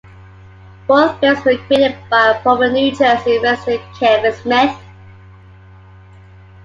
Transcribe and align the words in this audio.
Both 0.87 1.19
films 1.19 1.45
were 1.45 1.57
created 1.67 1.95
by 2.09 2.41
former 2.41 2.71
New 2.71 2.89
Jersey 2.91 3.37
resident 3.37 3.83
Kevin 3.99 4.33
Smith. 4.33 4.75